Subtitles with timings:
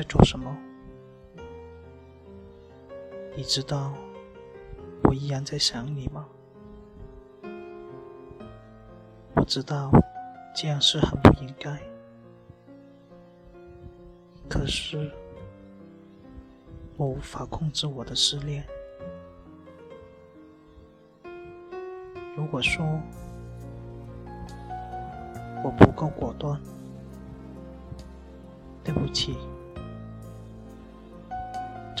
[0.00, 0.56] 在做什么？
[3.36, 3.92] 你知道
[5.02, 6.26] 我依然在想你吗？
[9.34, 9.90] 我知道
[10.56, 11.78] 这样是很不应该，
[14.48, 15.12] 可是
[16.96, 18.66] 我无法控制我的失恋。
[22.38, 22.82] 如果说
[25.62, 26.58] 我不够果断，
[28.82, 29.36] 对不起，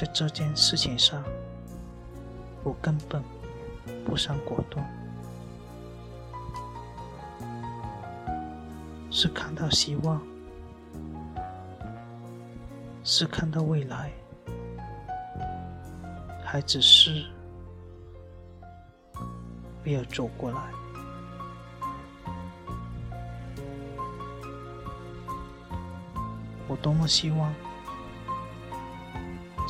[0.00, 1.22] 在这件事情上，
[2.64, 3.22] 我根本
[4.02, 4.90] 不想果断，
[9.10, 10.18] 是看到希望，
[13.04, 14.10] 是看到未来，
[16.46, 17.26] 还只是
[19.84, 20.58] 没有走过来。
[26.66, 27.52] 我多么希望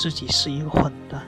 [0.01, 1.27] 自己是一个混蛋，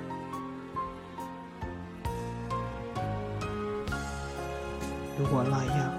[5.18, 5.92] 如果那样，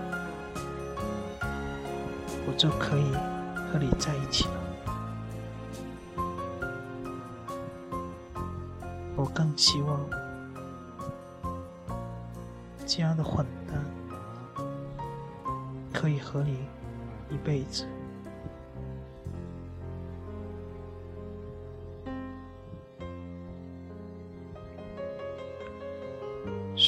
[2.47, 3.11] 我就可以
[3.71, 4.53] 和你在一起了。
[9.15, 9.99] 我更希望
[12.87, 13.85] 这样的混蛋
[15.93, 16.65] 可以和你
[17.29, 17.85] 一辈子。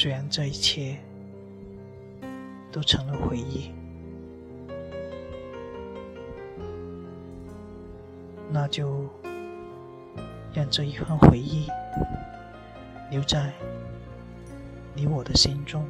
[0.05, 0.99] 虽然这一切
[2.71, 3.71] 都成了回忆，
[8.51, 9.09] 那就
[10.53, 11.67] 让这一份回忆
[13.09, 13.51] 留在
[14.93, 15.83] 你我的心中。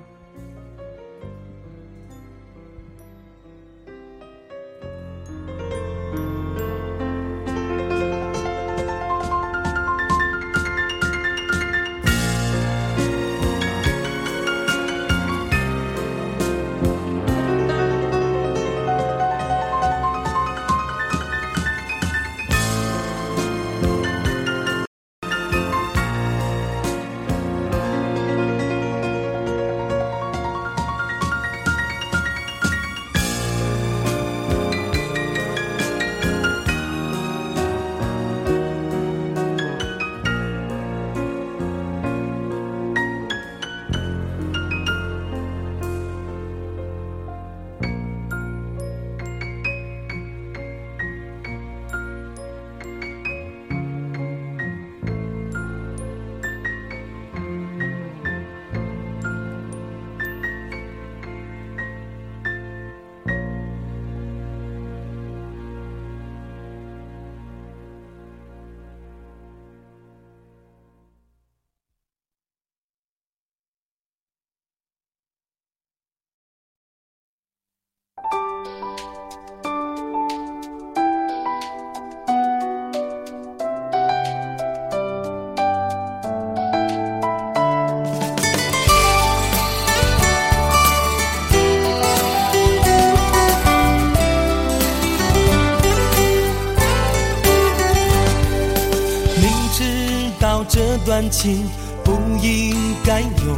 [101.15, 101.65] 感情
[102.03, 102.11] 不
[102.41, 103.55] 应该有，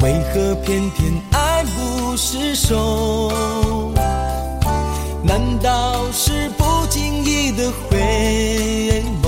[0.00, 3.32] 为何偏偏爱不释手？
[5.24, 9.26] 难道是不经意的回眸，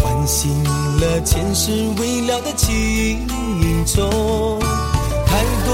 [0.00, 3.26] 唤醒了前世未了的情
[3.84, 4.60] 愁？
[5.26, 5.72] 太多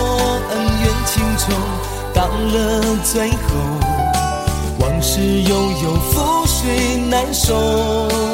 [0.51, 1.53] 恩怨情仇
[2.15, 3.37] 到了最后，
[4.79, 8.26] 往事悠悠，覆水难收。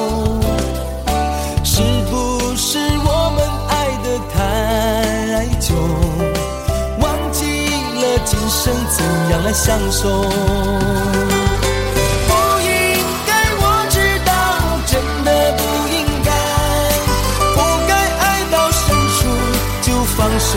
[8.53, 10.21] 生怎样来相守？
[10.21, 10.29] 不
[12.61, 12.69] 应
[13.27, 13.97] 该，我知
[14.27, 14.31] 道，
[14.87, 16.31] 真的不应该，
[17.55, 17.59] 不
[17.89, 18.23] 该爱
[18.53, 18.85] 到深
[19.17, 19.21] 处
[19.81, 20.51] 就放手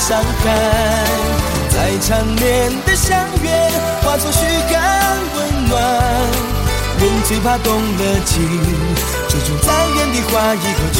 [0.00, 0.44] 伤害。
[1.68, 3.70] 再缠绵的相约，
[4.02, 5.72] 化作虚寒温暖。
[6.98, 8.34] 人最怕动了情，
[9.28, 10.98] 就种在原地画一个圈。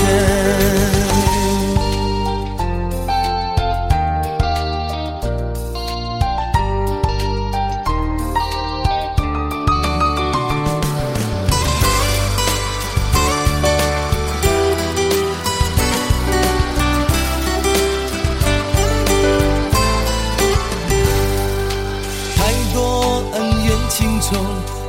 [24.31, 24.37] 愁，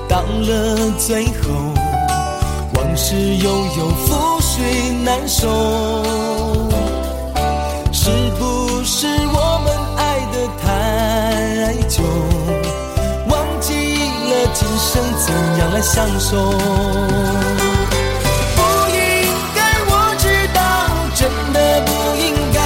[0.07, 1.73] 到了最后，
[2.75, 5.49] 往事悠悠，覆水难收。
[7.91, 9.67] 是不是我们
[9.97, 9.99] 爱
[10.31, 10.63] 得太
[11.89, 12.03] 久，
[13.29, 16.37] 忘记了今生怎样来相守？
[18.55, 18.61] 不
[18.93, 18.99] 应
[19.55, 20.23] 该，我知
[20.53, 20.59] 道，
[21.15, 21.19] 真
[21.51, 21.89] 的不
[22.21, 22.23] 应
[22.53, 22.59] 该，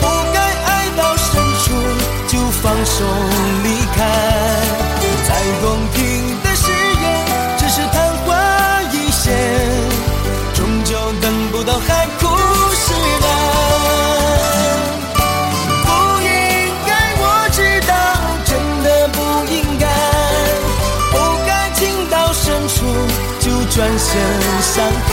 [0.00, 1.26] 不该爱到深
[1.58, 1.66] 处
[2.28, 3.04] 就放手
[23.78, 24.20] 转身
[24.60, 25.12] 伤害。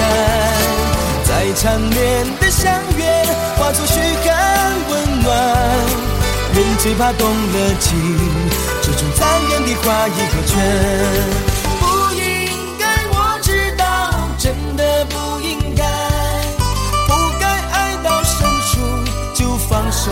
[1.23, 3.05] 再缠绵的相约，
[3.57, 5.29] 化作嘘寒问暖。
[6.55, 7.93] 人最怕动了情，
[8.81, 10.53] 这种残忍的话已何全？
[11.79, 11.85] 不
[12.15, 12.25] 应
[12.79, 13.85] 该，我知道，
[14.39, 15.83] 真的不应该，
[17.07, 18.81] 不该爱到深处
[19.35, 20.09] 就放手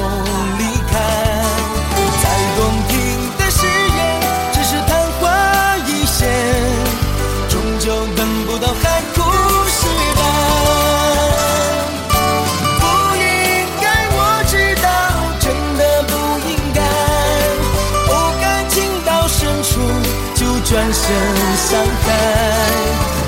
[20.94, 21.10] 就转身
[21.58, 22.06] 伤害。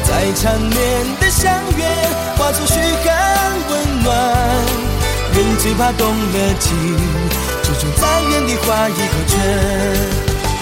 [0.03, 0.71] 再缠绵
[1.19, 1.83] 的相约，
[2.37, 4.13] 化作嘘寒问暖。
[5.33, 6.71] 人最怕动了情，
[7.63, 9.33] 这种再远的话已何全？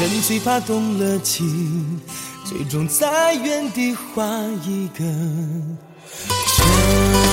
[0.01, 2.01] 人最怕动了情，
[2.45, 4.25] 最终在原地画
[4.63, 5.03] 一个
[6.55, 7.32] 圈。